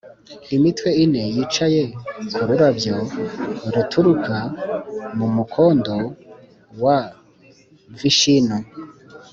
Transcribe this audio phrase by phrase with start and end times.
[0.55, 1.83] imitwe ine yicaye
[2.33, 2.95] ku rurabyo
[3.73, 4.37] ruturuka
[5.17, 5.95] mu mukondo
[6.83, 6.97] wa
[7.99, 8.57] vishinu